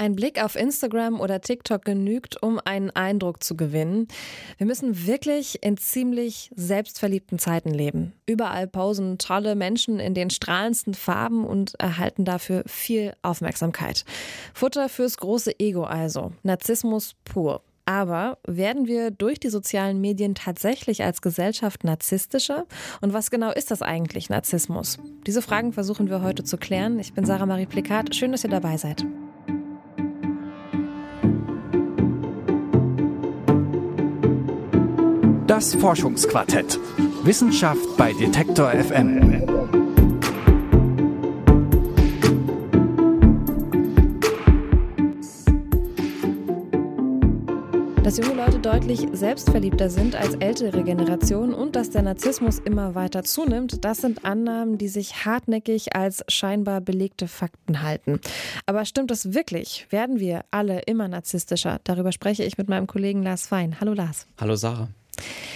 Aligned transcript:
Ein 0.00 0.16
Blick 0.16 0.42
auf 0.42 0.56
Instagram 0.56 1.20
oder 1.20 1.42
TikTok 1.42 1.84
genügt, 1.84 2.42
um 2.42 2.58
einen 2.64 2.88
Eindruck 2.88 3.42
zu 3.42 3.54
gewinnen. 3.54 4.08
Wir 4.56 4.66
müssen 4.66 5.06
wirklich 5.06 5.62
in 5.62 5.76
ziemlich 5.76 6.50
selbstverliebten 6.56 7.38
Zeiten 7.38 7.68
leben. 7.68 8.14
Überall 8.24 8.66
posen 8.66 9.18
tolle 9.18 9.54
Menschen 9.54 10.00
in 10.00 10.14
den 10.14 10.30
strahlendsten 10.30 10.94
Farben 10.94 11.44
und 11.44 11.78
erhalten 11.78 12.24
dafür 12.24 12.62
viel 12.64 13.12
Aufmerksamkeit. 13.20 14.06
Futter 14.54 14.88
fürs 14.88 15.18
große 15.18 15.60
Ego 15.60 15.84
also. 15.84 16.32
Narzissmus 16.44 17.14
pur. 17.26 17.60
Aber 17.84 18.38
werden 18.46 18.86
wir 18.86 19.10
durch 19.10 19.38
die 19.38 19.50
sozialen 19.50 20.00
Medien 20.00 20.34
tatsächlich 20.34 21.04
als 21.04 21.20
Gesellschaft 21.20 21.84
narzisstischer? 21.84 22.64
Und 23.02 23.12
was 23.12 23.30
genau 23.30 23.52
ist 23.52 23.70
das 23.70 23.82
eigentlich, 23.82 24.30
Narzissmus? 24.30 24.98
Diese 25.26 25.42
Fragen 25.42 25.74
versuchen 25.74 26.08
wir 26.08 26.22
heute 26.22 26.42
zu 26.42 26.56
klären. 26.56 26.98
Ich 26.98 27.12
bin 27.12 27.26
Sarah 27.26 27.44
Marie 27.44 27.66
Plikat. 27.66 28.14
Schön, 28.14 28.32
dass 28.32 28.44
ihr 28.44 28.50
dabei 28.50 28.78
seid. 28.78 29.04
Das 35.60 35.74
Forschungsquartett. 35.74 36.80
Wissenschaft 37.22 37.94
bei 37.98 38.14
Detektor 38.14 38.70
FM. 38.70 39.44
Dass 48.02 48.16
junge 48.16 48.32
Leute 48.36 48.58
deutlich 48.58 49.06
selbstverliebter 49.12 49.90
sind 49.90 50.16
als 50.16 50.34
ältere 50.36 50.82
Generationen 50.82 51.52
und 51.52 51.76
dass 51.76 51.90
der 51.90 52.00
Narzissmus 52.00 52.58
immer 52.58 52.94
weiter 52.94 53.22
zunimmt, 53.22 53.84
das 53.84 53.98
sind 53.98 54.24
Annahmen, 54.24 54.78
die 54.78 54.88
sich 54.88 55.26
hartnäckig 55.26 55.94
als 55.94 56.24
scheinbar 56.28 56.80
belegte 56.80 57.28
Fakten 57.28 57.82
halten. 57.82 58.18
Aber 58.64 58.86
stimmt 58.86 59.10
das 59.10 59.34
wirklich? 59.34 59.86
Werden 59.90 60.20
wir 60.20 60.46
alle 60.50 60.80
immer 60.86 61.06
narzisstischer? 61.06 61.80
Darüber 61.84 62.12
spreche 62.12 62.44
ich 62.44 62.56
mit 62.56 62.70
meinem 62.70 62.86
Kollegen 62.86 63.22
Lars 63.22 63.46
Fein. 63.46 63.78
Hallo 63.78 63.92
Lars. 63.92 64.26
Hallo 64.40 64.56
Sarah. 64.56 64.88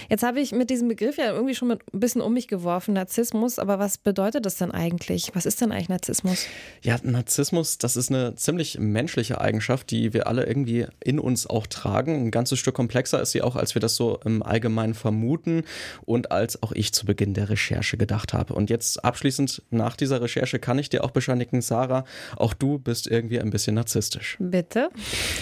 Jetzt 0.09 0.23
habe 0.23 0.39
ich 0.39 0.51
mit 0.51 0.69
diesem 0.69 0.87
Begriff 0.87 1.17
ja 1.17 1.31
irgendwie 1.31 1.55
schon 1.55 1.71
ein 1.71 1.79
bisschen 1.91 2.21
um 2.21 2.33
mich 2.33 2.47
geworfen, 2.47 2.93
Narzissmus. 2.93 3.59
Aber 3.59 3.79
was 3.79 3.97
bedeutet 3.97 4.45
das 4.45 4.57
denn 4.57 4.71
eigentlich? 4.71 5.31
Was 5.33 5.45
ist 5.45 5.61
denn 5.61 5.71
eigentlich 5.71 5.89
Narzissmus? 5.89 6.45
Ja, 6.81 6.97
Narzissmus, 7.03 7.77
das 7.77 7.95
ist 7.95 8.09
eine 8.11 8.35
ziemlich 8.35 8.79
menschliche 8.79 9.41
Eigenschaft, 9.41 9.91
die 9.91 10.13
wir 10.13 10.27
alle 10.27 10.45
irgendwie 10.45 10.85
in 11.03 11.19
uns 11.19 11.47
auch 11.47 11.67
tragen. 11.67 12.25
Ein 12.27 12.31
ganzes 12.31 12.59
Stück 12.59 12.75
komplexer 12.75 13.21
ist 13.21 13.31
sie 13.31 13.41
auch, 13.41 13.55
als 13.55 13.75
wir 13.75 13.79
das 13.79 13.95
so 13.95 14.19
im 14.25 14.43
Allgemeinen 14.43 14.93
vermuten 14.93 15.63
und 16.05 16.31
als 16.31 16.61
auch 16.61 16.71
ich 16.71 16.93
zu 16.93 17.05
Beginn 17.05 17.33
der 17.33 17.49
Recherche 17.49 17.97
gedacht 17.97 18.33
habe. 18.33 18.53
Und 18.53 18.69
jetzt 18.69 19.03
abschließend 19.03 19.63
nach 19.69 19.95
dieser 19.95 20.21
Recherche 20.21 20.59
kann 20.59 20.79
ich 20.79 20.89
dir 20.89 21.03
auch 21.03 21.11
bescheinigen, 21.11 21.61
Sarah, 21.61 22.05
auch 22.35 22.53
du 22.53 22.79
bist 22.79 23.07
irgendwie 23.07 23.39
ein 23.39 23.49
bisschen 23.49 23.75
narzisstisch. 23.75 24.37
Bitte? 24.39 24.89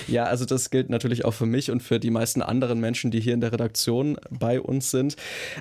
Ja, 0.08 0.26
also 0.26 0.46
das 0.46 0.70
gilt 0.70 0.90
natürlich 0.90 1.26
auch 1.26 1.34
für 1.34 1.46
mich 1.46 1.72
und 1.72 1.82
für 1.82 2.00
die 2.00 2.12
meisten 2.12 2.42
anderen 2.42 2.80
Menschen, 2.80 3.12
die 3.12 3.20
hier 3.20 3.34
in 3.34 3.42
der 3.42 3.52
Redaktion 3.52 4.13
bei 4.30 4.60
uns 4.62 4.92
sind 4.92 5.16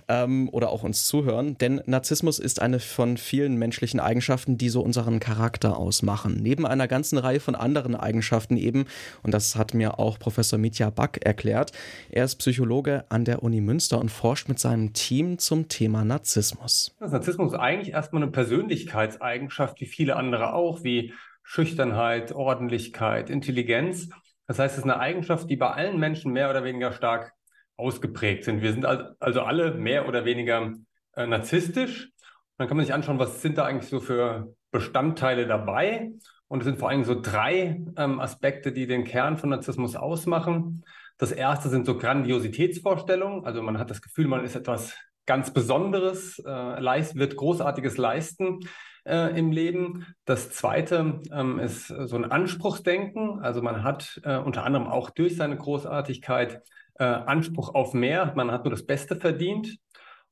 ähm, 0.08 0.48
oder 0.50 0.70
auch 0.70 0.83
uns 0.83 1.05
zuhören. 1.05 1.56
Denn 1.58 1.81
Narzissmus 1.86 2.39
ist 2.39 2.61
eine 2.61 2.81
von 2.81 3.17
vielen 3.17 3.56
menschlichen 3.56 4.00
Eigenschaften, 4.00 4.58
die 4.58 4.69
so 4.69 4.81
unseren 4.83 5.20
Charakter 5.20 5.77
ausmachen. 5.77 6.39
Neben 6.41 6.67
einer 6.67 6.89
ganzen 6.89 7.19
Reihe 7.19 7.41
von 7.41 7.55
anderen 7.55 7.95
Eigenschaften 7.95 8.56
eben, 8.56 8.86
und 9.23 9.33
das 9.34 9.56
hat 9.56 9.75
mir 9.75 9.98
auch 9.98 10.19
Professor 10.19 10.58
Mitya 10.58 10.91
Back 10.91 11.20
erklärt. 11.25 11.73
Er 12.11 12.25
ist 12.25 12.36
Psychologe 12.36 13.05
an 13.08 13.25
der 13.25 13.42
Uni 13.42 13.61
Münster 13.61 13.98
und 13.98 14.11
forscht 14.11 14.48
mit 14.48 14.58
seinem 14.58 14.92
Team 14.92 15.39
zum 15.39 15.69
Thema 15.69 16.05
Narzissmus. 16.05 16.95
Das 17.00 17.12
Narzissmus 17.12 17.53
ist 17.53 17.58
eigentlich 17.58 17.92
erstmal 17.95 18.23
eine 18.23 18.30
Persönlichkeitseigenschaft, 18.30 19.80
wie 19.80 19.86
viele 19.86 20.17
andere 20.17 20.53
auch, 20.55 20.84
wie 20.84 21.12
Schüchternheit, 21.42 22.33
Ordentlichkeit, 22.33 23.30
Intelligenz. 23.30 24.08
Das 24.47 24.58
heißt, 24.58 24.75
es 24.75 24.78
ist 24.78 24.84
eine 24.84 24.98
Eigenschaft, 24.98 25.48
die 25.50 25.56
bei 25.56 25.70
allen 25.70 25.98
Menschen 25.98 26.33
mehr 26.33 26.50
oder 26.50 26.64
weniger 26.64 26.92
stark 26.92 27.33
ausgeprägt 27.76 28.44
sind. 28.44 28.62
Wir 28.62 28.72
sind 28.72 28.84
also 28.84 29.42
alle 29.42 29.74
mehr 29.74 30.08
oder 30.08 30.24
weniger 30.24 30.72
äh, 31.14 31.27
narzisstisch. 31.27 32.10
dann 32.58 32.68
kann 32.68 32.77
man 32.77 32.86
sich 32.86 32.94
anschauen, 32.94 33.18
was 33.18 33.42
sind 33.42 33.58
da 33.58 33.64
eigentlich 33.64 33.90
so 33.90 34.00
für 34.00 34.55
Bestandteile 34.70 35.46
dabei. 35.46 36.12
Und 36.48 36.61
es 36.61 36.64
sind 36.66 36.78
vor 36.78 36.90
allem 36.90 37.05
so 37.05 37.18
drei 37.18 37.82
ähm, 37.96 38.20
Aspekte, 38.20 38.72
die 38.72 38.86
den 38.86 39.05
Kern 39.05 39.38
von 39.38 39.50
Narzissmus 39.50 39.96
ausmachen. 39.96 40.84
Das 41.18 41.32
erste 41.32 41.68
sind 41.68 41.86
so 41.86 41.96
Grandiositätsvorstellungen. 41.96 43.44
Also 43.46 43.62
man 43.62 43.78
hat 43.78 43.90
das 43.90 44.02
Gefühl, 44.02 44.27
man 44.27 44.44
ist 44.44 44.56
etwas 44.56 44.94
ganz 45.24 45.52
Besonderes, 45.52 46.38
äh, 46.44 46.80
leist, 46.80 47.16
wird 47.16 47.36
Großartiges 47.36 47.96
leisten 47.96 48.61
äh, 49.05 49.38
im 49.38 49.52
Leben. 49.52 50.06
Das 50.24 50.50
zweite 50.50 51.20
ähm, 51.32 51.58
ist 51.58 51.86
so 51.86 52.16
ein 52.16 52.30
Anspruchsdenken. 52.30 53.40
Also 53.40 53.62
man 53.62 53.84
hat 53.84 54.20
äh, 54.24 54.36
unter 54.36 54.64
anderem 54.64 54.88
auch 54.88 55.11
durch 55.11 55.36
seine 55.36 55.56
Großartigkeit 55.56 56.62
äh, 57.02 57.05
Anspruch 57.27 57.74
auf 57.74 57.95
mehr, 57.95 58.33
man 58.36 58.52
hat 58.52 58.64
nur 58.64 58.70
das 58.70 58.86
Beste 58.86 59.17
verdient. 59.17 59.79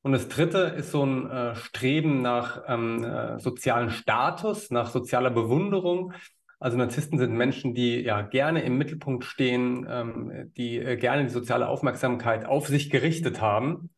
Und 0.03 0.13
das 0.13 0.29
dritte 0.29 0.59
ist 0.59 0.91
so 0.91 1.05
ein 1.05 1.29
äh, 1.29 1.55
Streben 1.55 2.21
nach 2.21 2.63
ähm, 2.67 3.03
äh, 3.03 3.39
sozialen 3.39 3.91
Status, 3.91 4.71
nach 4.71 4.89
sozialer 4.89 5.29
Bewunderung. 5.29 6.13
Also 6.59 6.77
Narzissten 6.77 7.19
sind 7.19 7.33
Menschen, 7.33 7.75
die 7.75 8.01
ja 8.01 8.21
gerne 8.21 8.61
im 8.61 8.77
Mittelpunkt 8.77 9.25
stehen, 9.25 9.85
ähm, 9.89 10.51
die 10.57 10.79
äh, 10.79 10.95
gerne 10.95 11.23
die 11.23 11.29
soziale 11.29 11.67
Aufmerksamkeit 11.67 12.45
auf 12.45 12.67
sich 12.67 12.89
gerichtet 12.89 13.41
haben. 13.41 13.89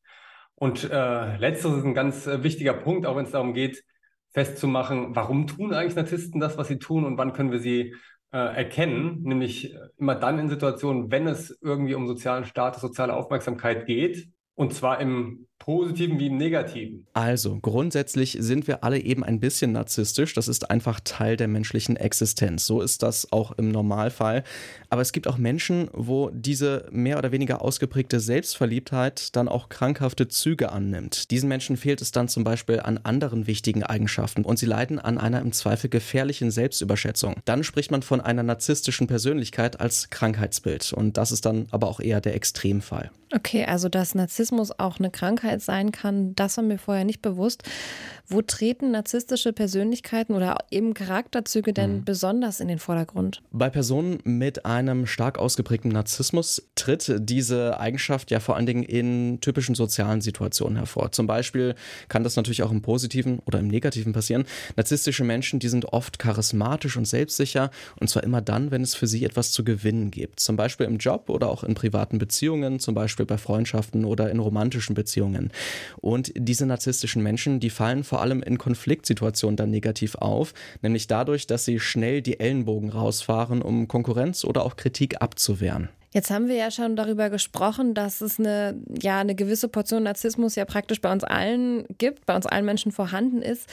Und 0.56 0.90
äh, 0.90 1.38
letzteres 1.38 1.80
ist 1.80 1.86
ein 1.86 1.94
ganz 1.94 2.26
äh, 2.26 2.44
wichtiger 2.44 2.74
Punkt, 2.74 3.06
auch 3.06 3.16
wenn 3.16 3.26
es 3.26 3.32
darum 3.32 3.54
geht, 3.54 3.84
festzumachen, 4.32 5.16
warum 5.16 5.46
tun 5.46 5.74
eigentlich 5.74 5.96
Narzissten 5.96 6.42
das, 6.42 6.58
was 6.58 6.68
sie 6.68 6.80
tun 6.80 7.06
und 7.06 7.18
wann 7.18 7.34
können 7.34 7.52
wir 7.52 7.60
sie 7.60 7.94
äh, 8.34 8.38
erkennen, 8.38 9.22
nämlich 9.22 9.76
immer 9.98 10.16
dann 10.16 10.40
in 10.40 10.50
Situationen, 10.50 11.12
wenn 11.12 11.28
es 11.28 11.58
irgendwie 11.62 11.94
um 11.94 12.08
sozialen 12.08 12.46
Status, 12.46 12.82
soziale 12.82 13.14
Aufmerksamkeit 13.14 13.86
geht, 13.86 14.28
und 14.56 14.74
zwar 14.74 15.00
im 15.02 15.48
positiven 15.64 16.20
wie 16.20 16.28
im 16.28 16.36
negativen. 16.36 17.08
Also, 17.14 17.58
grundsätzlich 17.62 18.36
sind 18.42 18.68
wir 18.68 18.84
alle 18.84 19.00
eben 19.00 19.24
ein 19.24 19.40
bisschen 19.40 19.72
narzisstisch. 19.72 20.34
Das 20.34 20.50
ist 20.50 20.70
einfach 20.70 21.00
Teil 21.00 21.38
der 21.38 21.48
menschlichen 21.48 21.96
Existenz. 21.96 22.66
So 22.66 22.82
ist 22.82 23.02
das 23.02 23.32
auch 23.32 23.54
im 23.54 23.72
Normalfall. 23.72 24.44
Aber 24.90 25.02
es 25.02 25.14
gibt 25.14 25.26
auch 25.26 25.38
Menschen, 25.38 25.90
wo 25.94 26.30
diese 26.34 26.90
mehr 26.92 27.18
oder 27.18 27.32
weniger 27.32 27.62
ausgeprägte 27.62 28.20
Selbstverliebtheit 28.20 29.34
dann 29.38 29.48
auch 29.48 29.70
krankhafte 29.70 30.28
Züge 30.28 30.70
annimmt. 30.74 31.32
Diesen 31.32 31.48
Menschen 31.48 31.78
fehlt 31.78 32.02
es 32.02 32.12
dann 32.12 32.28
zum 32.28 32.44
Beispiel 32.44 32.82
an 32.82 32.98
anderen 32.98 33.48
wichtigen 33.48 33.84
Eigenschaften 33.84 34.44
und 34.44 34.60
sie 34.60 34.66
leiden 34.66 35.00
an 35.00 35.18
einer 35.18 35.40
im 35.40 35.54
Zweifel 35.54 35.90
gefährlichen 35.90 36.52
Selbstüberschätzung. 36.52 37.38
Dann 37.46 37.64
spricht 37.64 37.90
man 37.90 38.02
von 38.02 38.20
einer 38.20 38.44
narzisstischen 38.44 39.08
Persönlichkeit 39.08 39.80
als 39.80 40.10
Krankheitsbild. 40.10 40.92
Und 40.92 41.16
das 41.16 41.32
ist 41.32 41.46
dann 41.46 41.68
aber 41.72 41.88
auch 41.88 42.02
eher 42.02 42.20
der 42.20 42.36
Extremfall. 42.36 43.12
Okay, 43.36 43.66
also 43.66 43.90
dass 43.90 44.14
Narzissmus 44.14 44.78
auch 44.78 45.00
eine 45.00 45.10
Krankheit 45.10 45.62
sein 45.62 45.92
kann, 45.92 46.36
das 46.36 46.58
war 46.58 46.64
mir 46.64 46.78
vorher 46.78 47.04
nicht 47.04 47.22
bewusst. 47.22 47.64
Wo 48.28 48.42
treten 48.42 48.92
narzisstische 48.92 49.52
Persönlichkeiten 49.52 50.34
oder 50.34 50.58
eben 50.72 50.94
Charakterzüge 50.94 51.74
denn 51.74 51.98
mhm. 51.98 52.06
besonders 52.06 52.62
in 52.62 52.68
den 52.68 52.80
Vordergrund? 52.80 53.42
Bei 53.52 53.70
Personen 53.70 54.20
mit 54.24 54.66
einem 54.66 55.08
stark 55.08 55.38
ausgeprägten 55.38 55.92
Narzissmus 55.92 56.62
tritt 56.76 57.14
diese 57.20 57.80
Eigenschaft 57.80 58.32
ja 58.32 58.40
vor 58.40 58.56
allen 58.56 58.66
Dingen 58.66 58.84
in 58.84 59.42
typischen 59.42 59.76
sozialen 59.76 60.22
Situationen 60.22 60.78
hervor. 60.78 61.12
Zum 61.12 61.28
Beispiel 61.28 61.76
kann 62.08 62.24
das 62.24 62.36
natürlich 62.38 62.64
auch 62.64 62.72
im 62.72 62.82
Positiven 62.82 63.40
oder 63.46 63.60
im 63.60 63.68
Negativen 63.68 64.14
passieren. 64.14 64.46
Narzisstische 64.78 65.24
Menschen, 65.24 65.60
die 65.60 65.70
sind 65.70 65.92
oft 65.92 66.18
charismatisch 66.18 66.96
und 66.96 67.06
selbstsicher 67.06 67.72
und 68.00 68.10
zwar 68.10 68.24
immer 68.24 68.42
dann, 68.42 68.72
wenn 68.72 68.84
es 68.84 68.96
für 68.96 69.08
sie 69.08 69.26
etwas 69.26 69.52
zu 69.52 69.64
gewinnen 69.66 70.12
gibt. 70.12 70.40
Zum 70.40 70.56
Beispiel 70.56 70.86
im 70.86 70.98
Job 70.98 71.30
oder 71.30 71.50
auch 71.50 71.64
in 71.64 71.74
privaten 71.74 72.20
Beziehungen, 72.20 72.80
zum 72.80 72.96
Beispiel 72.96 73.23
bei 73.26 73.38
Freundschaften 73.38 74.06
oder 74.06 74.30
in 74.30 74.40
romantischen 74.40 74.96
Beziehungen. 74.96 75.14
Beziehungen. 75.14 75.52
Und 76.02 76.32
diese 76.36 76.66
narzisstischen 76.66 77.22
Menschen, 77.22 77.60
die 77.60 77.70
fallen 77.70 78.04
vor 78.04 78.22
allem 78.22 78.42
in 78.42 78.58
Konfliktsituationen 78.58 79.58
dann 79.58 79.70
negativ 79.70 80.16
auf, 80.16 80.54
nämlich 80.82 81.08
dadurch, 81.08 81.48
dass 81.48 81.66
sie 81.66 81.80
schnell 81.80 82.22
die 82.22 82.40
Ellenbogen 82.40 82.90
rausfahren, 82.90 83.62
um 83.62 83.88
Konkurrenz 83.88 84.44
oder 84.44 84.64
auch 84.64 84.76
Kritik 84.76 85.22
abzuwehren. 85.22 85.90
Jetzt 86.14 86.30
haben 86.30 86.48
wir 86.48 86.56
ja 86.56 86.70
schon 86.70 86.96
darüber 86.96 87.32
gesprochen, 87.32 87.96
dass 87.96 88.22
es 88.22 88.40
eine, 88.40 88.76
ja, 89.02 89.20
eine 89.20 89.34
gewisse 89.34 89.68
Portion 89.68 90.04
Narzissmus 90.04 90.56
ja 90.56 90.64
praktisch 90.64 91.02
bei 91.02 91.12
uns 91.12 91.24
allen 91.24 91.86
gibt, 91.98 92.28
bei 92.28 92.36
uns 92.36 92.46
allen 92.46 92.66
Menschen 92.66 92.92
vorhanden 92.92 93.42
ist. 93.42 93.68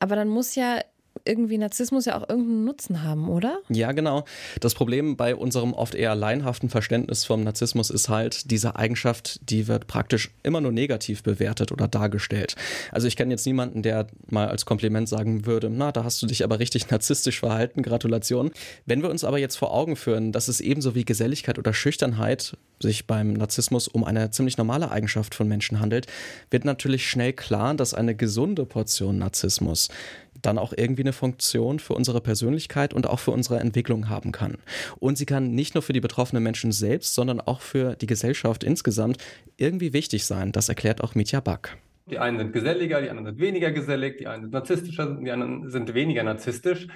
Aber 0.00 0.16
dann 0.16 0.28
muss 0.28 0.56
ja 0.56 0.80
irgendwie 1.24 1.58
Narzissmus 1.58 2.04
ja 2.04 2.16
auch 2.16 2.28
irgendeinen 2.28 2.64
Nutzen 2.64 3.02
haben, 3.02 3.28
oder? 3.28 3.60
Ja, 3.68 3.92
genau. 3.92 4.24
Das 4.60 4.74
Problem 4.74 5.16
bei 5.16 5.34
unserem 5.34 5.72
oft 5.72 5.94
eher 5.94 6.14
laienhaften 6.14 6.68
Verständnis 6.68 7.24
vom 7.24 7.42
Narzissmus 7.42 7.90
ist 7.90 8.08
halt, 8.08 8.50
diese 8.50 8.76
Eigenschaft, 8.76 9.40
die 9.50 9.66
wird 9.66 9.86
praktisch 9.86 10.30
immer 10.42 10.60
nur 10.60 10.72
negativ 10.72 11.22
bewertet 11.22 11.72
oder 11.72 11.88
dargestellt. 11.88 12.56
Also 12.92 13.06
ich 13.06 13.16
kenne 13.16 13.32
jetzt 13.32 13.46
niemanden, 13.46 13.82
der 13.82 14.06
mal 14.28 14.48
als 14.48 14.66
Kompliment 14.66 15.08
sagen 15.08 15.46
würde, 15.46 15.70
na, 15.70 15.92
da 15.92 16.04
hast 16.04 16.20
du 16.22 16.26
dich 16.26 16.44
aber 16.44 16.58
richtig 16.58 16.90
narzisstisch 16.90 17.40
verhalten, 17.40 17.82
Gratulation. 17.82 18.50
Wenn 18.84 19.02
wir 19.02 19.10
uns 19.10 19.24
aber 19.24 19.38
jetzt 19.38 19.56
vor 19.56 19.72
Augen 19.72 19.96
führen, 19.96 20.32
dass 20.32 20.48
es 20.48 20.60
ebenso 20.60 20.94
wie 20.94 21.04
Geselligkeit 21.04 21.58
oder 21.58 21.72
Schüchternheit 21.72 22.56
sich 22.80 23.06
beim 23.06 23.32
Narzissmus 23.32 23.88
um 23.88 24.04
eine 24.04 24.30
ziemlich 24.30 24.58
normale 24.58 24.90
Eigenschaft 24.90 25.34
von 25.34 25.48
Menschen 25.48 25.80
handelt, 25.80 26.06
wird 26.50 26.64
natürlich 26.64 27.08
schnell 27.08 27.32
klar, 27.32 27.74
dass 27.74 27.94
eine 27.94 28.14
gesunde 28.14 28.66
Portion 28.66 29.18
Narzissmus 29.18 29.88
dann 30.46 30.58
auch 30.58 30.72
irgendwie 30.76 31.02
eine 31.02 31.12
Funktion 31.12 31.78
für 31.78 31.94
unsere 31.94 32.20
Persönlichkeit 32.20 32.94
und 32.94 33.06
auch 33.06 33.18
für 33.18 33.30
unsere 33.30 33.60
Entwicklung 33.60 34.08
haben 34.08 34.32
kann. 34.32 34.58
Und 34.98 35.18
sie 35.18 35.26
kann 35.26 35.50
nicht 35.50 35.74
nur 35.74 35.82
für 35.82 35.92
die 35.92 36.00
betroffenen 36.00 36.42
Menschen 36.42 36.72
selbst, 36.72 37.14
sondern 37.14 37.40
auch 37.40 37.60
für 37.60 37.96
die 37.96 38.06
Gesellschaft 38.06 38.64
insgesamt 38.64 39.18
irgendwie 39.56 39.92
wichtig 39.92 40.24
sein. 40.24 40.52
Das 40.52 40.68
erklärt 40.68 41.02
auch 41.02 41.14
Mitya 41.14 41.40
Back. 41.40 41.76
Die 42.06 42.18
einen 42.18 42.38
sind 42.38 42.52
geselliger, 42.52 43.00
die 43.00 43.08
anderen 43.08 43.26
sind 43.26 43.38
weniger 43.38 43.70
gesellig, 43.70 44.18
die 44.18 44.26
einen 44.26 44.42
sind 44.42 44.52
narzisstischer, 44.52 45.16
die 45.22 45.30
anderen 45.30 45.70
sind 45.70 45.94
weniger 45.94 46.22
narzisstisch. 46.22 46.88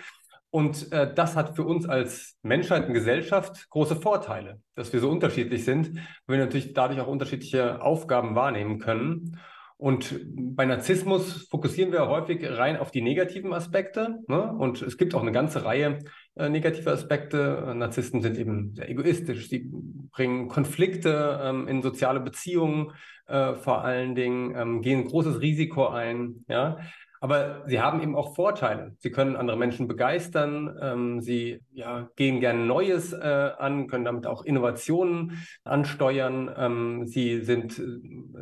Und 0.50 0.92
äh, 0.92 1.12
das 1.14 1.36
hat 1.36 1.56
für 1.56 1.64
uns 1.64 1.86
als 1.86 2.36
Menschheit 2.42 2.86
und 2.88 2.94
Gesellschaft 2.94 3.68
große 3.70 3.96
Vorteile, 3.96 4.60
dass 4.74 4.92
wir 4.92 5.00
so 5.00 5.10
unterschiedlich 5.10 5.64
sind, 5.64 5.98
weil 6.26 6.38
wir 6.38 6.44
natürlich 6.44 6.72
dadurch 6.72 7.00
auch 7.00 7.06
unterschiedliche 7.06 7.82
Aufgaben 7.82 8.34
wahrnehmen 8.34 8.78
können. 8.78 9.38
Und 9.78 10.20
bei 10.56 10.66
Narzissmus 10.66 11.46
fokussieren 11.48 11.92
wir 11.92 12.08
häufig 12.08 12.44
rein 12.44 12.76
auf 12.76 12.90
die 12.90 13.00
negativen 13.00 13.52
Aspekte. 13.52 14.18
Ne? 14.26 14.52
Und 14.52 14.82
es 14.82 14.98
gibt 14.98 15.14
auch 15.14 15.22
eine 15.22 15.30
ganze 15.30 15.64
Reihe 15.64 16.00
äh, 16.34 16.48
negative 16.48 16.90
Aspekte. 16.90 17.72
Narzissten 17.76 18.20
sind 18.20 18.36
eben 18.38 18.74
sehr 18.74 18.90
egoistisch. 18.90 19.48
Sie 19.48 19.70
bringen 20.10 20.48
Konflikte 20.48 21.40
ähm, 21.44 21.68
in 21.68 21.80
soziale 21.80 22.18
Beziehungen 22.18 22.90
äh, 23.28 23.54
vor 23.54 23.84
allen 23.84 24.16
Dingen, 24.16 24.56
ähm, 24.56 24.82
gehen 24.82 25.04
großes 25.04 25.40
Risiko 25.40 25.86
ein. 25.86 26.44
Ja? 26.48 26.78
Aber 27.20 27.64
sie 27.66 27.80
haben 27.80 28.02
eben 28.02 28.14
auch 28.14 28.34
Vorteile. 28.34 28.94
Sie 28.98 29.10
können 29.10 29.36
andere 29.36 29.56
Menschen 29.56 29.88
begeistern. 29.88 30.76
Ähm, 30.80 31.20
sie 31.20 31.60
ja, 31.72 32.08
gehen 32.16 32.40
gerne 32.40 32.64
Neues 32.64 33.12
äh, 33.12 33.50
an, 33.58 33.88
können 33.88 34.04
damit 34.04 34.26
auch 34.26 34.44
Innovationen 34.44 35.38
ansteuern. 35.64 36.50
Ähm, 36.56 37.06
sie 37.06 37.40
sind 37.40 37.78
äh, 37.78 37.82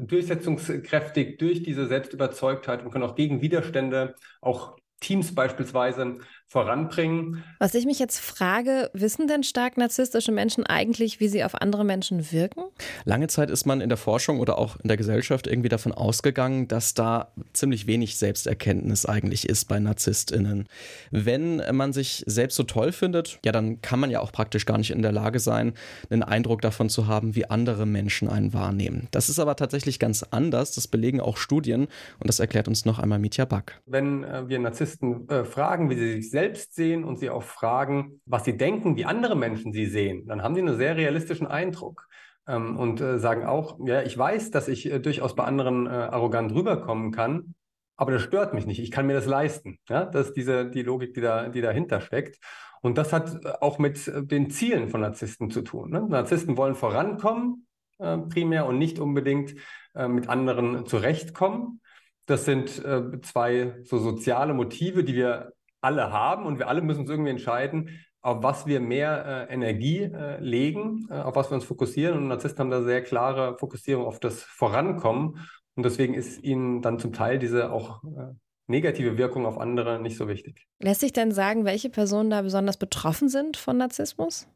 durchsetzungskräftig 0.07 1.39
durch 1.39 1.63
diese 1.63 1.87
Selbstüberzeugtheit 1.87 2.85
und 2.85 2.91
können 2.91 3.05
auch 3.05 3.15
gegen 3.15 3.41
Widerstände, 3.41 4.15
auch 4.41 4.77
Teams 5.01 5.35
beispielsweise 5.35 6.19
voranbringen. 6.49 7.43
Was 7.59 7.75
ich 7.75 7.87
mich 7.87 7.99
jetzt 7.99 8.21
frage, 8.21 8.89
wissen 8.93 9.27
denn 9.27 9.43
stark 9.43 9.77
narzisstische 9.77 10.31
Menschen 10.31 10.65
eigentlich, 10.65 11.19
wie 11.19 11.27
sie 11.27 11.43
auf 11.43 11.61
andere 11.61 11.85
Menschen 11.85 12.31
wirken? 12.31 12.63
Lange 13.05 13.27
Zeit 13.27 13.51
ist 13.51 13.67
man 13.67 13.81
in 13.81 13.89
der 13.89 13.99
Forschung 13.99 14.39
oder 14.39 14.57
auch 14.57 14.77
in 14.81 14.87
der 14.87 14.97
Gesellschaft 14.97 15.49
irgendwie 15.49 15.69
davon 15.69 15.91
ausgegangen, 15.91 16.69
dass 16.69 16.95
da 16.95 17.33
ziemlich 17.53 17.89
wenig 17.89 18.17
Selbsterkenntnis 18.17 19.07
eigentlich 19.07 19.49
ist 19.49 19.65
bei 19.65 19.81
NarzisstInnen. 19.81 20.69
Wenn 21.11 21.63
man 21.73 21.93
sich 21.93 22.23
selbst 22.27 22.55
so 22.55 22.63
toll 22.63 22.93
findet, 22.93 23.41
ja, 23.45 23.51
dann 23.51 23.81
kann 23.81 23.99
man 23.99 24.11
ja 24.11 24.21
auch 24.21 24.31
praktisch 24.31 24.67
gar 24.67 24.79
nicht 24.79 24.93
in 24.93 25.03
der 25.03 25.13
Lage 25.13 25.41
sein, 25.41 25.73
einen 26.11 26.23
Eindruck 26.23 26.63
davon 26.63 26.89
zu 26.89 27.09
haben, 27.09 27.35
wie 27.35 27.51
andere 27.51 27.87
Menschen 27.87 28.29
einen 28.29 28.53
wahrnehmen. 28.53 29.09
Das 29.11 29.29
ist 29.29 29.41
aber 29.41 29.57
tatsächlich 29.57 29.99
ganz 29.99 30.23
anders. 30.23 30.73
Das 30.73 30.87
belegen 30.87 31.21
auch 31.21 31.39
Studien 31.39 31.89
und 32.21 32.29
das 32.29 32.39
erklärt 32.39 32.69
uns 32.69 32.85
noch 32.85 33.01
einmal 33.01 33.19
Mitya 33.19 33.47
Back. 33.47 33.81
Wenn 33.87 34.23
äh, 34.23 34.49
wir 34.49 34.61
Narzissten 34.61 35.29
äh, 35.29 35.45
fragen, 35.45 35.91
wie 35.91 35.97
sie 35.97 36.13
sich 36.13 36.36
selbst 36.37 36.75
sehen 36.75 37.03
und 37.03 37.19
sie 37.19 37.31
auch 37.31 37.43
fragen, 37.43 38.21
was 38.27 38.45
sie 38.45 38.59
denken, 38.59 38.95
wie 38.97 39.07
andere 39.07 39.37
Menschen 39.37 39.73
sie 39.73 39.87
sehen, 39.87 40.27
dann 40.27 40.43
haben 40.43 40.55
die 40.55 40.61
einen 40.61 40.77
sehr 40.77 40.95
realistischen 40.95 41.47
Eindruck 41.47 42.07
ähm, 42.47 42.77
und 42.77 43.01
äh, 43.01 43.19
sagen 43.19 43.47
auch, 43.47 43.79
ja, 43.87 44.03
ich 44.03 44.19
weiß, 44.19 44.51
dass 44.51 44.69
ich 44.69 44.93
äh, 44.93 45.01
durchaus 45.01 45.35
bei 45.35 45.45
anderen 45.45 45.87
äh, 45.87 45.91
arrogant 45.91 46.53
rüberkommen 46.53 47.11
kann, 47.11 47.55
aber 47.97 48.13
das 48.13 48.21
stört 48.21 48.53
mich 48.53 48.67
nicht. 48.67 48.81
Ich 48.81 48.91
kann 48.91 49.07
mir 49.07 49.15
das 49.15 49.25
leisten. 49.25 49.79
Ja? 49.89 50.05
Das 50.05 50.29
ist 50.29 50.37
diese, 50.37 50.71
die 50.71 50.83
Logik, 50.83 51.15
die, 51.15 51.23
da, 51.23 51.49
die 51.49 51.63
dahinter 51.63 52.03
steckt. 52.03 52.39
Und 52.83 52.99
das 52.99 53.15
hat 53.15 53.43
äh, 53.43 53.53
auch 53.63 53.79
mit 53.79 54.07
äh, 54.07 54.23
den 54.23 54.51
Zielen 54.51 54.91
von 54.91 55.01
Narzissten 55.01 55.51
zu 55.51 55.63
tun. 55.63 55.91
Ne? 55.91 56.07
Narzissten 56.07 56.59
wollen 56.59 56.75
vorankommen, 56.75 57.67
äh, 57.99 58.19
primär, 58.19 58.67
und 58.67 58.77
nicht 58.77 58.99
unbedingt 58.99 59.55
äh, 59.95 60.07
mit 60.07 60.29
anderen 60.29 60.85
zurechtkommen. 60.85 61.81
Das 62.27 62.45
sind 62.45 62.85
äh, 62.85 63.23
zwei 63.23 63.81
so 63.85 63.97
soziale 63.97 64.53
Motive, 64.53 65.03
die 65.03 65.15
wir 65.15 65.53
alle 65.81 66.13
haben 66.13 66.47
und 66.47 66.59
wir 66.59 66.69
alle 66.69 66.83
müssen 66.83 67.01
uns 67.01 67.11
irgendwie 67.11 67.31
entscheiden, 67.31 67.91
auf 68.23 68.43
was 68.43 68.67
wir 68.67 68.81
mehr 68.81 69.49
äh, 69.49 69.55
Energie 69.55 70.01
äh, 70.01 70.41
legen, 70.41 71.07
äh, 71.11 71.21
auf 71.21 71.37
was 71.37 71.51
wir 71.51 71.55
uns 71.55 71.65
fokussieren. 71.65 72.19
Und 72.19 72.29
Narzissten 72.29 72.61
haben 72.61 72.71
da 72.71 72.83
sehr 72.83 73.03
klare 73.03 73.57
Fokussierung 73.59 74.05
auf 74.05 74.19
das 74.19 74.43
Vorankommen. 74.43 75.47
Und 75.77 75.85
deswegen 75.85 76.15
ist 76.15 76.43
ihnen 76.43 76.83
dann 76.83 76.99
zum 76.99 77.13
Teil 77.13 77.39
diese 77.39 77.71
auch 77.71 78.03
äh, 78.03 78.35
negative 78.69 79.17
Wirkung 79.17 79.47
auf 79.47 79.59
andere 79.59 80.01
nicht 80.01 80.17
so 80.17 80.29
wichtig. 80.29 80.67
Lässt 80.81 81.01
sich 81.01 81.13
denn 81.13 81.33
sagen, 81.33 81.65
welche 81.65 81.89
Personen 81.89 82.31
da 82.31 82.43
besonders 82.43 82.77
betroffen 82.77 83.29
sind 83.29 83.57
von 83.57 83.79
Narzissmus? 83.79 84.47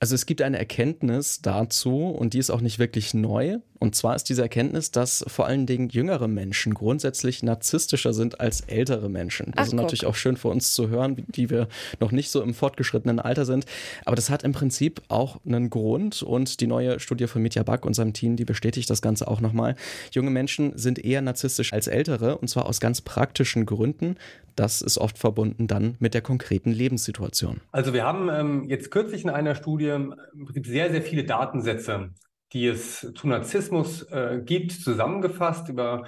Also 0.00 0.14
es 0.14 0.26
gibt 0.26 0.42
eine 0.42 0.58
Erkenntnis 0.58 1.40
dazu 1.40 2.08
und 2.08 2.34
die 2.34 2.38
ist 2.38 2.50
auch 2.50 2.60
nicht 2.60 2.78
wirklich 2.78 3.14
neu. 3.14 3.58
Und 3.78 3.96
zwar 3.96 4.14
ist 4.14 4.28
diese 4.28 4.42
Erkenntnis, 4.42 4.92
dass 4.92 5.24
vor 5.26 5.46
allen 5.46 5.66
Dingen 5.66 5.88
jüngere 5.88 6.28
Menschen 6.28 6.72
grundsätzlich 6.72 7.42
narzisstischer 7.42 8.12
sind 8.12 8.38
als 8.38 8.60
ältere 8.60 9.08
Menschen. 9.08 9.46
Das 9.46 9.54
Ach, 9.56 9.66
ist 9.66 9.72
natürlich 9.72 10.06
auch 10.06 10.14
schön 10.14 10.36
für 10.36 10.48
uns 10.48 10.72
zu 10.72 10.88
hören, 10.88 11.24
die 11.26 11.50
wir 11.50 11.66
noch 11.98 12.12
nicht 12.12 12.30
so 12.30 12.42
im 12.42 12.54
fortgeschrittenen 12.54 13.18
Alter 13.18 13.44
sind. 13.44 13.64
Aber 14.04 14.14
das 14.14 14.30
hat 14.30 14.44
im 14.44 14.52
Prinzip 14.52 15.02
auch 15.08 15.40
einen 15.44 15.68
Grund 15.68 16.22
und 16.22 16.60
die 16.60 16.68
neue 16.68 17.00
Studie 17.00 17.26
von 17.26 17.42
Mitya 17.42 17.64
Back 17.64 17.84
und 17.84 17.94
seinem 17.94 18.12
Team, 18.12 18.36
die 18.36 18.44
bestätigt 18.44 18.88
das 18.88 19.02
Ganze 19.02 19.26
auch 19.26 19.40
nochmal. 19.40 19.74
Junge 20.12 20.30
Menschen 20.30 20.78
sind 20.78 21.04
eher 21.04 21.20
narzisstisch 21.20 21.72
als 21.72 21.88
ältere 21.88 22.38
und 22.38 22.48
zwar 22.48 22.66
aus 22.66 22.78
ganz 22.78 23.00
praktischen 23.00 23.51
Gründen. 23.66 24.16
Das 24.56 24.82
ist 24.82 24.98
oft 24.98 25.18
verbunden 25.18 25.66
dann 25.66 25.96
mit 25.98 26.14
der 26.14 26.22
konkreten 26.22 26.72
Lebenssituation. 26.72 27.60
Also 27.70 27.92
wir 27.92 28.04
haben 28.04 28.28
ähm, 28.28 28.64
jetzt 28.68 28.90
kürzlich 28.90 29.24
in 29.24 29.30
einer 29.30 29.54
Studie 29.54 29.88
im 29.88 30.14
sehr, 30.62 30.90
sehr 30.90 31.02
viele 31.02 31.24
Datensätze, 31.24 32.10
die 32.52 32.66
es 32.66 33.12
zu 33.14 33.28
Narzissmus 33.28 34.02
äh, 34.10 34.42
gibt, 34.44 34.72
zusammengefasst 34.72 35.68
über 35.68 36.04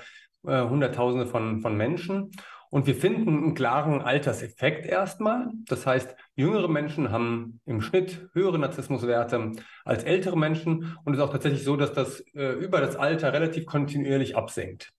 äh, 0.47 0.63
Hunderttausende 0.63 1.27
von, 1.27 1.61
von 1.61 1.77
Menschen. 1.77 2.31
Und 2.75 2.89
wir 2.89 2.97
finden 2.97 3.29
einen 3.29 3.55
klaren 3.55 4.01
Alterseffekt 4.01 4.85
erstmal. 4.85 5.47
Das 5.69 5.87
heißt, 5.87 6.17
jüngere 6.35 6.67
Menschen 6.67 7.13
haben 7.13 7.61
im 7.67 7.81
Schnitt 7.81 8.29
höhere 8.33 8.59
Narzissmuswerte 8.59 9.53
als 9.85 10.03
ältere 10.03 10.37
Menschen. 10.37 10.97
Und 11.05 11.13
es 11.13 11.21
ist 11.21 11.25
auch 11.25 11.31
tatsächlich 11.31 11.63
so, 11.63 11.77
dass 11.77 11.93
das 11.93 12.19
äh, 12.35 12.53
über 12.55 12.81
das 12.81 12.97
Alter 12.97 13.33
relativ 13.33 13.67
kontinuierlich 13.67 14.37
absinkt. 14.37 14.93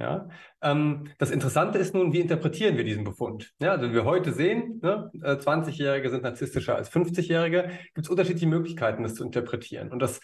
Ja? 0.00 0.28
Ähm, 0.62 1.04
das 1.18 1.30
Interessante 1.30 1.78
ist 1.78 1.94
nun, 1.94 2.12
wie 2.12 2.20
interpretieren 2.20 2.76
wir 2.76 2.84
diesen 2.84 3.04
Befund? 3.04 3.52
Ja, 3.60 3.72
also 3.72 3.92
wir 3.92 4.04
heute 4.04 4.32
sehen, 4.32 4.80
ne, 4.82 5.10
20-Jährige 5.14 6.08
äh, 6.08 6.10
sind 6.10 6.22
narzisstischer 6.22 6.74
als 6.74 6.90
50-Jährige, 6.90 7.70
gibt 7.94 8.06
es 8.06 8.08
unterschiedliche 8.08 8.46
Möglichkeiten, 8.46 9.02
das 9.02 9.14
zu 9.14 9.24
interpretieren. 9.24 9.90
Und 9.92 10.00
das 10.00 10.20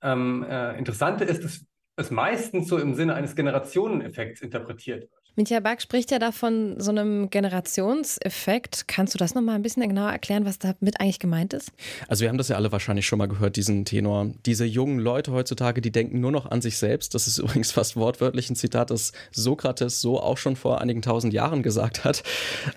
ähm, 0.00 0.46
äh, 0.48 0.78
Interessante 0.78 1.24
ist, 1.24 1.44
dass 1.44 1.66
es 1.96 2.10
meistens 2.10 2.68
so 2.68 2.78
im 2.78 2.94
Sinne 2.94 3.14
eines 3.14 3.34
Generationeneffekts 3.34 4.40
interpretiert 4.42 5.02
wird. 5.02 5.25
Mitya 5.38 5.60
Back 5.60 5.82
spricht 5.82 6.10
ja 6.10 6.18
da 6.18 6.32
von 6.32 6.80
so 6.80 6.90
einem 6.90 7.28
Generationseffekt. 7.28 8.88
Kannst 8.88 9.12
du 9.12 9.18
das 9.18 9.34
nochmal 9.34 9.56
ein 9.56 9.62
bisschen 9.62 9.86
genauer 9.86 10.10
erklären, 10.10 10.46
was 10.46 10.58
damit 10.58 10.98
eigentlich 10.98 11.18
gemeint 11.18 11.52
ist? 11.52 11.72
Also 12.08 12.22
wir 12.22 12.30
haben 12.30 12.38
das 12.38 12.48
ja 12.48 12.56
alle 12.56 12.72
wahrscheinlich 12.72 13.06
schon 13.06 13.18
mal 13.18 13.28
gehört, 13.28 13.56
diesen 13.56 13.84
Tenor. 13.84 14.30
Diese 14.46 14.64
jungen 14.64 14.98
Leute 14.98 15.32
heutzutage, 15.32 15.82
die 15.82 15.92
denken 15.92 16.20
nur 16.20 16.32
noch 16.32 16.50
an 16.50 16.62
sich 16.62 16.78
selbst. 16.78 17.14
Das 17.14 17.26
ist 17.26 17.36
übrigens 17.46 17.70
fast 17.70 17.96
wortwörtlich 17.96 18.48
ein 18.48 18.56
Zitat, 18.56 18.90
das 18.90 19.12
Sokrates 19.30 20.00
so 20.00 20.18
auch 20.18 20.38
schon 20.38 20.56
vor 20.56 20.80
einigen 20.80 21.02
tausend 21.02 21.34
Jahren 21.34 21.62
gesagt 21.62 22.04
hat. 22.04 22.22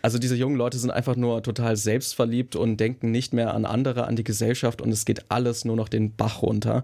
Also 0.01 0.20
diese 0.20 0.36
jungen 0.36 0.58
Leute 0.58 0.78
sind 0.80 0.92
einfach 0.92 1.16
nur 1.16 1.42
total 1.42 1.78
selbstverliebt 1.78 2.58
und 2.58 2.75
denken 2.75 3.10
nicht 3.12 3.32
mehr 3.34 3.54
an 3.54 3.63
andere, 3.63 4.06
an 4.06 4.18
die 4.18 4.25
Gesellschaft 4.25 4.82
und 4.82 4.92
es 4.92 5.06
geht 5.06 5.32
alles 5.32 5.63
nur 5.63 5.78
noch 5.78 5.88
den 5.88 6.13
Bach 6.13 6.42
runter. 6.42 6.84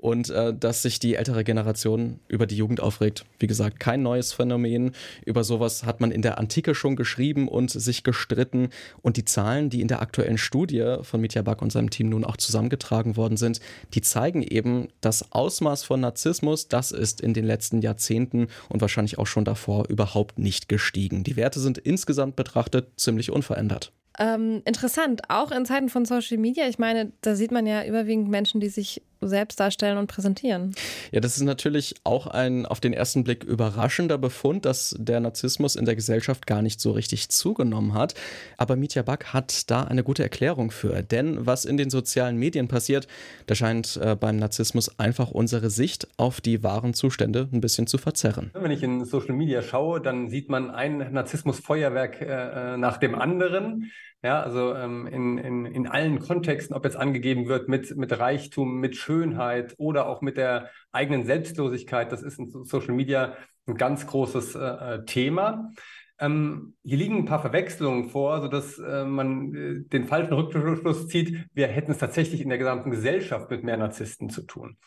Und 0.00 0.30
äh, 0.30 0.54
dass 0.54 0.82
sich 0.82 1.00
die 1.00 1.16
ältere 1.16 1.42
Generation 1.42 2.20
über 2.28 2.46
die 2.46 2.56
Jugend 2.56 2.80
aufregt, 2.80 3.24
wie 3.40 3.48
gesagt, 3.48 3.80
kein 3.80 4.02
neues 4.02 4.32
Phänomen. 4.32 4.92
Über 5.24 5.44
sowas 5.44 5.84
hat 5.84 6.00
man 6.00 6.10
in 6.10 6.22
der 6.22 6.38
Antike 6.38 6.74
schon 6.74 6.96
geschrieben 6.96 7.48
und 7.48 7.70
sich 7.70 8.02
gestritten. 8.02 8.70
Und 9.02 9.16
die 9.16 9.24
Zahlen, 9.24 9.70
die 9.70 9.80
in 9.80 9.88
der 9.88 10.02
aktuellen 10.02 10.38
Studie 10.38 10.96
von 11.02 11.20
Mitya 11.20 11.42
Back 11.42 11.62
und 11.62 11.72
seinem 11.72 11.90
Team 11.90 12.08
nun 12.08 12.24
auch 12.24 12.36
zusammengetragen 12.36 13.16
worden 13.16 13.36
sind, 13.36 13.60
die 13.94 14.02
zeigen 14.02 14.42
eben, 14.42 14.88
das 15.00 15.32
Ausmaß 15.32 15.84
von 15.84 16.00
Narzissmus, 16.00 16.68
das 16.68 16.90
ist 16.90 17.20
in 17.20 17.34
den 17.34 17.44
letzten 17.44 17.80
Jahrzehnten 17.80 18.48
und 18.68 18.80
wahrscheinlich 18.80 19.18
auch 19.18 19.26
schon 19.26 19.44
davor 19.44 19.88
überhaupt 19.88 20.38
nicht 20.38 20.68
gestiegen. 20.68 21.24
Die 21.24 21.36
Werte 21.36 21.60
sind 21.60 21.78
insgesamt 21.78 22.36
betrachtet 22.36 22.88
ziemlich 22.96 23.30
unverändert. 23.30 23.92
Ähm, 24.18 24.62
interessant, 24.64 25.22
auch 25.28 25.52
in 25.52 25.64
Zeiten 25.64 25.88
von 25.88 26.04
Social 26.04 26.38
Media. 26.38 26.66
Ich 26.68 26.78
meine, 26.78 27.12
da 27.20 27.34
sieht 27.36 27.52
man 27.52 27.66
ja 27.66 27.84
überwiegend 27.84 28.28
Menschen, 28.28 28.60
die 28.60 28.68
sich 28.68 29.00
selbst 29.20 29.58
darstellen 29.58 29.98
und 29.98 30.06
präsentieren. 30.06 30.74
Ja, 31.10 31.20
das 31.20 31.36
ist 31.36 31.42
natürlich 31.42 31.94
auch 32.04 32.26
ein 32.26 32.66
auf 32.66 32.80
den 32.80 32.92
ersten 32.92 33.24
Blick 33.24 33.44
überraschender 33.44 34.18
Befund, 34.18 34.64
dass 34.64 34.94
der 34.98 35.20
Narzissmus 35.20 35.76
in 35.76 35.84
der 35.84 35.96
Gesellschaft 35.96 36.46
gar 36.46 36.62
nicht 36.62 36.80
so 36.80 36.92
richtig 36.92 37.28
zugenommen 37.28 37.94
hat. 37.94 38.14
Aber 38.56 38.76
Mitya 38.76 39.02
Back 39.02 39.32
hat 39.32 39.70
da 39.70 39.82
eine 39.82 40.04
gute 40.04 40.22
Erklärung 40.22 40.70
für. 40.70 41.02
Denn 41.02 41.46
was 41.46 41.64
in 41.64 41.76
den 41.76 41.90
sozialen 41.90 42.36
Medien 42.36 42.68
passiert, 42.68 43.08
da 43.46 43.54
scheint 43.54 43.98
äh, 44.02 44.14
beim 44.14 44.36
Narzissmus 44.36 44.98
einfach 44.98 45.30
unsere 45.30 45.70
Sicht 45.70 46.08
auf 46.16 46.40
die 46.40 46.62
wahren 46.62 46.94
Zustände 46.94 47.48
ein 47.52 47.60
bisschen 47.60 47.86
zu 47.86 47.98
verzerren. 47.98 48.50
Wenn 48.54 48.70
ich 48.70 48.82
in 48.82 49.04
Social 49.04 49.34
Media 49.34 49.62
schaue, 49.62 50.00
dann 50.00 50.28
sieht 50.28 50.48
man 50.48 50.70
ein 50.70 51.12
Narzissmusfeuerwerk 51.12 52.20
äh, 52.20 52.74
äh 52.74 52.76
nach 52.76 52.98
dem 52.98 53.14
anderen. 53.14 53.90
Ja, 54.22 54.42
also 54.42 54.74
ähm, 54.74 55.06
in, 55.06 55.38
in, 55.38 55.66
in 55.66 55.86
allen 55.86 56.18
Kontexten, 56.18 56.74
ob 56.74 56.84
jetzt 56.84 56.96
angegeben 56.96 57.46
wird 57.46 57.68
mit, 57.68 57.96
mit 57.96 58.18
Reichtum, 58.18 58.80
mit 58.80 58.96
Schönheit 58.96 59.74
oder 59.78 60.08
auch 60.08 60.22
mit 60.22 60.36
der 60.36 60.70
eigenen 60.90 61.24
Selbstlosigkeit, 61.24 62.10
das 62.10 62.22
ist 62.22 62.38
in 62.38 62.50
Social 62.64 62.94
Media 62.94 63.36
ein 63.66 63.76
ganz 63.76 64.06
großes 64.06 64.54
äh, 64.56 64.58
äh 64.58 65.04
Thema. 65.04 65.70
ähm, 66.18 66.74
hier 66.82 66.98
liegen 66.98 67.18
ein 67.18 67.24
paar 67.26 67.40
Verwechslungen 67.40 68.08
vor, 68.10 68.40
sodass 68.40 68.78
äh, 68.78 69.04
man 69.04 69.54
äh, 69.54 69.88
den 69.88 70.06
falschen 70.06 70.32
Rückschluss 70.32 71.06
zieht, 71.08 71.46
wir 71.54 71.68
hätten 71.68 71.92
es 71.92 71.98
tatsächlich 71.98 72.40
in 72.40 72.48
der 72.48 72.58
gesamten 72.58 72.90
Gesellschaft 72.90 73.50
mit 73.50 73.62
mehr 73.62 73.76
Narzissten 73.76 74.30
zu 74.30 74.42
tun. 74.42 74.78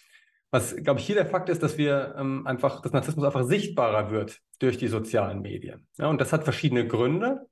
Was, 0.51 0.75
glaube 0.75 0.99
ich, 0.99 1.05
hier 1.05 1.15
der 1.15 1.25
Fakt 1.25 1.47
ist, 1.47 1.63
dass 1.63 1.77
wir 1.77 2.15
ähm, 2.17 2.45
einfach, 2.45 2.81
dass 2.81 2.91
Narzissmus 2.91 3.25
einfach 3.25 3.43
sichtbarer 3.43 4.11
wird 4.11 4.41
durch 4.59 4.77
die 4.77 4.89
sozialen 4.89 5.41
Medien. 5.41 5.87
Ja, 5.97 6.07
und 6.07 6.19
das 6.19 6.33
hat 6.33 6.43
verschiedene 6.43 6.85
Gründe. 6.85 7.47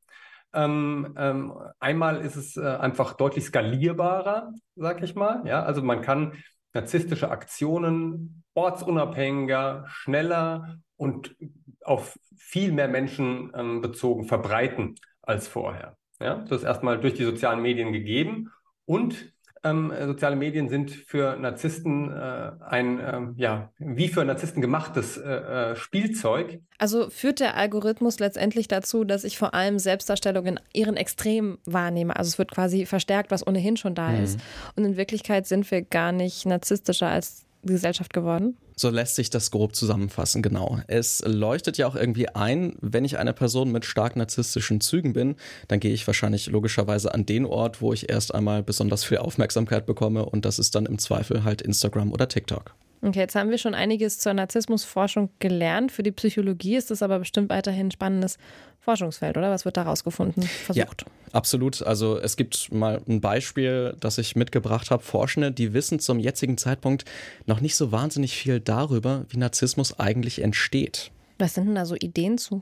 Ähm, 0.54 1.14
ähm, 1.18 1.54
einmal 1.80 2.22
ist 2.22 2.36
es 2.36 2.58
äh, 2.58 2.62
einfach 2.62 3.14
deutlich 3.14 3.46
skalierbarer, 3.46 4.52
sag 4.76 5.04
ich 5.04 5.16
mal. 5.16 5.46
Ja, 5.46 5.64
also 5.64 5.84
man 5.84 6.02
kann 6.02 6.34
narzisstische 6.74 7.30
Aktionen 7.30 8.44
ortsunabhängiger, 8.54 9.86
schneller 9.88 10.80
und 10.98 11.36
auf 11.84 12.18
viel 12.38 12.72
mehr 12.72 12.88
Menschen 12.88 13.52
ähm, 13.56 13.82
bezogen 13.82 14.26
verbreiten 14.26 14.96
als 15.22 15.48
vorher. 15.48 15.98
Ja, 16.20 16.36
das 16.36 16.60
ist 16.60 16.64
erstmal 16.64 17.00
durch 17.00 17.14
die 17.14 17.24
sozialen 17.24 17.62
Medien 17.62 17.94
gegeben 17.94 18.52
und 18.86 19.32
ähm, 19.64 19.94
soziale 20.06 20.36
Medien 20.36 20.70
sind 20.70 20.92
für 20.92 21.36
Narzissten 21.36 22.12
äh, 22.12 22.52
ein, 22.62 23.00
ähm, 23.00 23.34
ja, 23.38 23.72
wie 23.78 24.08
für 24.08 24.24
Narzissten 24.24 24.62
gemachtes 24.62 25.18
äh, 25.18 25.30
äh, 25.30 25.76
Spielzeug. 25.76 26.62
Also 26.78 27.10
führt 27.10 27.40
der 27.40 27.56
Algorithmus 27.58 28.20
letztendlich 28.20 28.68
dazu, 28.68 29.04
dass 29.04 29.24
ich 29.24 29.38
vor 29.38 29.54
allem 29.54 29.80
Selbstdarstellungen 29.80 30.60
in 30.74 30.82
ihren 30.82 30.98
Extremen 30.98 31.58
wahrnehme. 31.66 32.16
Also 32.16 32.30
es 32.30 32.38
wird 32.38 32.52
quasi 32.52 32.86
verstärkt, 32.86 33.32
was 33.32 33.46
ohnehin 33.46 33.78
schon 33.78 33.96
da 33.96 34.10
mhm. 34.10 34.24
ist. 34.24 34.40
Und 34.76 34.86
in 34.86 34.98
Wirklichkeit 34.98 35.48
sind 35.48 35.70
wir 35.72 35.82
gar 35.82 36.12
nicht 36.12 36.46
narzisstischer 36.46 37.08
als 37.08 37.49
Gesellschaft 37.64 38.14
geworden? 38.14 38.58
So 38.76 38.90
lässt 38.90 39.16
sich 39.16 39.30
das 39.30 39.52
grob 39.52 39.76
zusammenfassen, 39.76 40.42
genau. 40.42 40.80
Es 40.88 41.22
leuchtet 41.26 41.78
ja 41.78 41.88
auch 41.88 41.96
irgendwie 41.96 42.30
ein, 42.30 42.78
wenn 42.80 43.04
ich 43.04 43.18
eine 43.18 43.34
Person 43.34 43.72
mit 43.72 43.84
stark 43.84 44.16
narzisstischen 44.16 44.80
Zügen 44.80 45.14
bin, 45.14 45.36
dann 45.68 45.80
gehe 45.80 45.94
ich 45.94 46.08
wahrscheinlich 46.08 46.48
logischerweise 46.48 47.14
an 47.14 47.26
den 47.26 47.46
Ort, 47.46 47.82
wo 47.82 47.92
ich 47.92 48.10
erst 48.10 48.34
einmal 48.34 48.64
besonders 48.64 49.04
viel 49.04 49.18
Aufmerksamkeit 49.18 49.86
bekomme 49.86 50.26
und 50.26 50.46
das 50.46 50.60
ist 50.60 50.76
dann 50.76 50.86
im 50.86 50.98
Zweifel 50.98 51.44
halt 51.44 51.62
Instagram 51.62 52.14
oder 52.14 52.30
TikTok. 52.30 52.74
Okay, 53.02 53.20
jetzt 53.20 53.36
haben 53.36 53.50
wir 53.50 53.58
schon 53.58 53.76
einiges 53.76 54.20
zur 54.20 54.34
Narzissmusforschung 54.34 55.30
gelernt. 55.40 55.92
Für 55.92 56.04
die 56.04 56.12
Psychologie 56.12 56.76
ist 56.76 56.92
das 56.92 57.02
aber 57.02 57.20
bestimmt 57.20 57.50
weiterhin 57.50 57.88
ein 57.88 57.92
spannendes 57.92 58.38
Forschungsfeld, 58.82 59.38
oder? 59.38 59.52
Was 59.52 59.64
wird 59.64 59.78
da 59.78 59.84
rausgefunden, 59.84 60.44
versucht? 60.44 61.06
Ja, 61.06 61.08
absolut. 61.32 61.82
Also 61.82 62.20
es 62.20 62.36
gibt 62.36 62.72
mal 62.74 63.02
ein 63.08 63.22
Beispiel, 63.22 63.96
das 64.00 64.18
ich 64.18 64.36
mitgebracht 64.36 64.92
habe. 64.92 65.04
Forschende, 65.04 65.52
die 65.52 65.74
wissen 65.74 66.00
zum 66.00 66.20
jetzigen 66.20 66.58
Zeitpunkt 66.58 67.06
noch 67.46 67.62
nicht 67.62 67.76
so 67.76 67.92
wahnsinnig 67.92 68.36
viel 68.36 68.60
darüber, 68.60 69.26
wie 69.30 69.38
Narzissmus 69.38 69.98
eigentlich 70.00 70.42
entsteht. 70.42 71.12
Was 71.40 71.54
sind 71.54 71.68
denn 71.68 71.76
da 71.76 71.86
so 71.86 71.96
Ideen 71.96 72.38
zu? 72.38 72.62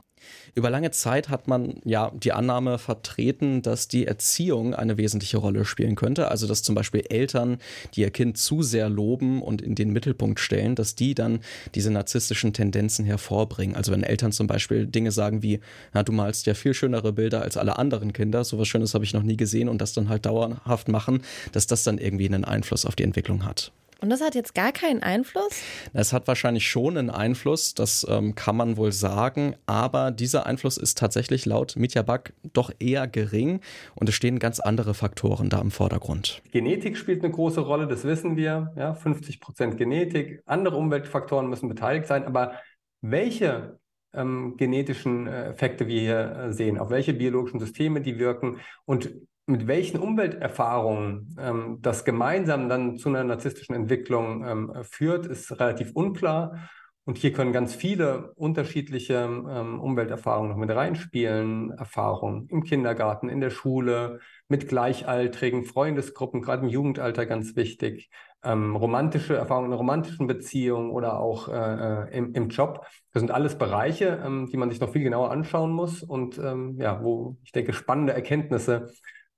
Über 0.54 0.70
lange 0.70 0.92
Zeit 0.92 1.28
hat 1.28 1.48
man 1.48 1.80
ja 1.84 2.12
die 2.14 2.32
Annahme 2.32 2.78
vertreten, 2.78 3.60
dass 3.60 3.88
die 3.88 4.06
Erziehung 4.06 4.72
eine 4.72 4.96
wesentliche 4.96 5.38
Rolle 5.38 5.64
spielen 5.64 5.96
könnte. 5.96 6.28
Also 6.28 6.46
dass 6.46 6.62
zum 6.62 6.76
Beispiel 6.76 7.02
Eltern, 7.08 7.58
die 7.94 8.02
ihr 8.02 8.10
Kind 8.10 8.38
zu 8.38 8.62
sehr 8.62 8.88
loben 8.88 9.42
und 9.42 9.62
in 9.62 9.74
den 9.74 9.92
Mittelpunkt 9.92 10.38
stellen, 10.38 10.76
dass 10.76 10.94
die 10.94 11.16
dann 11.16 11.40
diese 11.74 11.90
narzisstischen 11.90 12.52
Tendenzen 12.52 13.04
hervorbringen. 13.04 13.74
Also 13.74 13.90
wenn 13.90 14.04
Eltern 14.04 14.30
zum 14.30 14.46
Beispiel 14.46 14.86
Dinge 14.86 15.10
sagen 15.10 15.42
wie, 15.42 15.58
na, 15.92 16.04
du 16.04 16.12
malst 16.12 16.46
ja 16.46 16.54
viel 16.54 16.72
schönere 16.72 17.12
Bilder 17.12 17.42
als 17.42 17.56
alle 17.56 17.78
anderen 17.78 18.12
Kinder, 18.12 18.44
sowas 18.44 18.68
Schönes 18.68 18.94
habe 18.94 19.04
ich 19.04 19.12
noch 19.12 19.24
nie 19.24 19.36
gesehen 19.36 19.68
und 19.68 19.80
das 19.80 19.92
dann 19.92 20.08
halt 20.08 20.24
dauerhaft 20.24 20.86
machen, 20.86 21.22
dass 21.50 21.66
das 21.66 21.82
dann 21.82 21.98
irgendwie 21.98 22.26
einen 22.26 22.44
Einfluss 22.44 22.86
auf 22.86 22.94
die 22.94 23.02
Entwicklung 23.02 23.44
hat. 23.44 23.72
Und 24.00 24.10
das 24.10 24.20
hat 24.20 24.36
jetzt 24.36 24.54
gar 24.54 24.70
keinen 24.70 25.02
Einfluss? 25.02 25.60
Es 25.92 26.12
hat 26.12 26.28
wahrscheinlich 26.28 26.68
schon 26.68 26.96
einen 26.96 27.10
Einfluss, 27.10 27.74
das 27.74 28.06
ähm, 28.08 28.36
kann 28.36 28.56
man 28.56 28.76
wohl 28.76 28.92
sagen, 28.92 29.56
aber 29.66 30.12
dieser 30.12 30.46
Einfluss 30.46 30.76
ist 30.76 30.98
tatsächlich 30.98 31.46
laut 31.46 31.74
Mitya 31.74 32.02
Back 32.02 32.32
doch 32.52 32.70
eher 32.78 33.08
gering. 33.08 33.60
Und 33.96 34.08
es 34.08 34.14
stehen 34.14 34.38
ganz 34.38 34.60
andere 34.60 34.94
Faktoren 34.94 35.50
da 35.50 35.60
im 35.60 35.72
Vordergrund. 35.72 36.42
Genetik 36.52 36.96
spielt 36.96 37.24
eine 37.24 37.32
große 37.32 37.60
Rolle, 37.60 37.88
das 37.88 38.04
wissen 38.04 38.36
wir, 38.36 38.72
ja, 38.76 38.94
50 38.94 39.40
Prozent 39.40 39.76
Genetik, 39.78 40.42
andere 40.46 40.76
Umweltfaktoren 40.76 41.48
müssen 41.48 41.68
beteiligt 41.68 42.06
sein, 42.06 42.24
aber 42.24 42.52
welche 43.00 43.80
ähm, 44.14 44.56
genetischen 44.56 45.26
äh, 45.26 45.50
Effekte 45.50 45.88
wir 45.88 46.00
hier 46.00 46.36
äh, 46.36 46.52
sehen, 46.52 46.78
auf 46.78 46.90
welche 46.90 47.14
biologischen 47.14 47.58
Systeme 47.58 48.00
die 48.00 48.18
wirken 48.20 48.60
und 48.84 49.10
mit 49.48 49.66
welchen 49.66 49.98
Umwelterfahrungen 49.98 51.34
ähm, 51.40 51.78
das 51.80 52.04
gemeinsam 52.04 52.68
dann 52.68 52.98
zu 52.98 53.08
einer 53.08 53.24
narzisstischen 53.24 53.74
Entwicklung 53.74 54.44
ähm, 54.46 54.72
führt, 54.82 55.26
ist 55.26 55.50
relativ 55.58 55.92
unklar. 55.94 56.68
Und 57.08 57.16
hier 57.16 57.32
können 57.32 57.54
ganz 57.54 57.74
viele 57.74 58.34
unterschiedliche 58.34 59.14
ähm, 59.14 59.80
Umwelterfahrungen 59.80 60.50
noch 60.50 60.58
mit 60.58 60.70
reinspielen. 60.70 61.70
Erfahrungen 61.70 62.46
im 62.50 62.64
Kindergarten, 62.64 63.30
in 63.30 63.40
der 63.40 63.48
Schule, 63.48 64.20
mit 64.46 64.68
Gleichaltrigen, 64.68 65.64
Freundesgruppen, 65.64 66.42
gerade 66.42 66.64
im 66.64 66.68
Jugendalter 66.68 67.24
ganz 67.24 67.56
wichtig. 67.56 68.10
Ähm, 68.44 68.76
romantische 68.76 69.34
Erfahrungen 69.34 69.72
in 69.72 69.78
romantischen 69.78 70.26
Beziehungen 70.26 70.90
oder 70.90 71.18
auch 71.18 71.48
äh, 71.48 71.54
äh, 71.54 72.16
im, 72.16 72.34
im, 72.34 72.50
Job. 72.50 72.84
Das 73.14 73.22
sind 73.22 73.30
alles 73.30 73.56
Bereiche, 73.56 74.22
ähm, 74.22 74.46
die 74.52 74.58
man 74.58 74.68
sich 74.68 74.78
noch 74.78 74.92
viel 74.92 75.02
genauer 75.02 75.30
anschauen 75.30 75.72
muss 75.72 76.02
und 76.02 76.36
ähm, 76.36 76.76
ja, 76.78 77.02
wo 77.02 77.38
ich 77.42 77.52
denke, 77.52 77.72
spannende 77.72 78.12
Erkenntnisse 78.12 78.90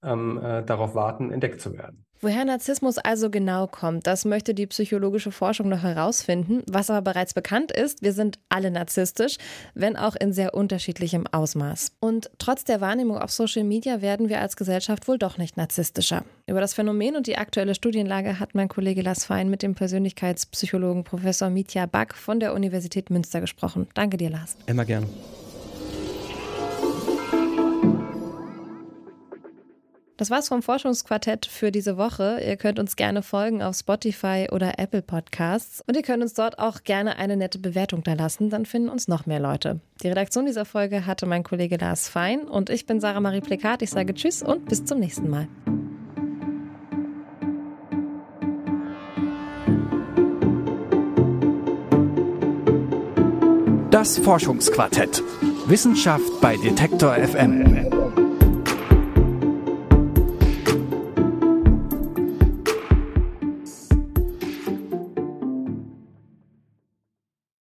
ähm, 0.02 0.38
äh, 0.42 0.62
darauf 0.62 0.94
warten, 0.94 1.30
entdeckt 1.30 1.60
zu 1.60 1.72
werden. 1.72 2.04
Woher 2.22 2.44
Narzissmus 2.44 2.98
also 2.98 3.30
genau 3.30 3.66
kommt, 3.66 4.06
das 4.06 4.26
möchte 4.26 4.52
die 4.52 4.66
psychologische 4.66 5.32
Forschung 5.32 5.70
noch 5.70 5.82
herausfinden. 5.82 6.62
Was 6.70 6.90
aber 6.90 7.00
bereits 7.00 7.32
bekannt 7.32 7.72
ist, 7.72 8.02
wir 8.02 8.12
sind 8.12 8.38
alle 8.50 8.70
narzisstisch, 8.70 9.38
wenn 9.74 9.96
auch 9.96 10.16
in 10.16 10.34
sehr 10.34 10.52
unterschiedlichem 10.52 11.26
Ausmaß. 11.26 11.92
Und 11.98 12.30
trotz 12.36 12.64
der 12.64 12.82
Wahrnehmung 12.82 13.16
auf 13.16 13.30
Social 13.30 13.64
Media 13.64 14.02
werden 14.02 14.28
wir 14.28 14.42
als 14.42 14.56
Gesellschaft 14.56 15.08
wohl 15.08 15.16
doch 15.16 15.38
nicht 15.38 15.56
narzisstischer. 15.56 16.24
Über 16.46 16.60
das 16.60 16.74
Phänomen 16.74 17.16
und 17.16 17.26
die 17.26 17.38
aktuelle 17.38 17.74
Studienlage 17.74 18.38
hat 18.38 18.54
mein 18.54 18.68
Kollege 18.68 19.00
Lars 19.00 19.24
Fein 19.24 19.48
mit 19.48 19.62
dem 19.62 19.74
Persönlichkeitspsychologen 19.74 21.04
Professor 21.04 21.48
Mitya 21.48 21.86
Back 21.86 22.14
von 22.14 22.38
der 22.38 22.52
Universität 22.52 23.08
Münster 23.08 23.40
gesprochen. 23.40 23.88
Danke 23.94 24.18
dir, 24.18 24.28
Lars. 24.28 24.58
Immer 24.66 24.84
gerne. 24.84 25.06
Das 30.20 30.28
war's 30.28 30.48
vom 30.48 30.60
Forschungsquartett 30.60 31.46
für 31.46 31.72
diese 31.72 31.96
Woche. 31.96 32.42
Ihr 32.46 32.58
könnt 32.58 32.78
uns 32.78 32.96
gerne 32.96 33.22
folgen 33.22 33.62
auf 33.62 33.74
Spotify 33.74 34.48
oder 34.52 34.78
Apple 34.78 35.00
Podcasts 35.00 35.82
und 35.86 35.96
ihr 35.96 36.02
könnt 36.02 36.22
uns 36.22 36.34
dort 36.34 36.58
auch 36.58 36.84
gerne 36.84 37.16
eine 37.16 37.38
nette 37.38 37.58
Bewertung 37.58 38.02
da 38.02 38.12
lassen, 38.12 38.50
dann 38.50 38.66
finden 38.66 38.90
uns 38.90 39.08
noch 39.08 39.24
mehr 39.24 39.40
Leute. 39.40 39.80
Die 40.02 40.08
Redaktion 40.08 40.44
dieser 40.44 40.66
Folge 40.66 41.06
hatte 41.06 41.24
mein 41.24 41.42
Kollege 41.42 41.78
Lars 41.78 42.10
Fein 42.10 42.40
und 42.40 42.68
ich 42.68 42.84
bin 42.84 43.00
Sarah 43.00 43.20
Marie 43.20 43.40
Plekat. 43.40 43.80
Ich 43.80 43.88
sage 43.88 44.12
Tschüss 44.12 44.42
und 44.42 44.66
bis 44.66 44.84
zum 44.84 44.98
nächsten 44.98 45.30
Mal. 45.30 45.48
Das 53.90 54.18
Forschungsquartett. 54.18 55.22
Wissenschaft 55.64 56.42
bei 56.42 56.58
Detektor 56.58 57.14
FM. 57.14 57.99